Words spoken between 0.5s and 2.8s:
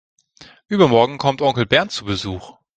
Übermorgen kommt Onkel Bernd zu Besuch.